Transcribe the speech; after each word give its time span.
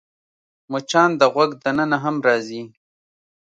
مچان 0.71 1.09
د 1.19 1.21
غوږ 1.33 1.51
دننه 1.63 1.97
هم 2.03 2.15
راځي 2.27 2.61